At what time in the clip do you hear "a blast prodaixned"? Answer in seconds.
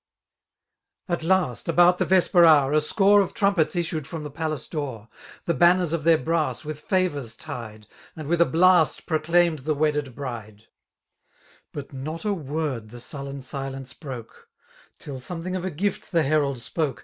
8.41-9.63